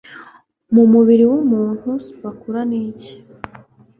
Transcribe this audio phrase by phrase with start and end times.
[0.73, 3.15] Mu mubiri w'umuntu Scapula ni iki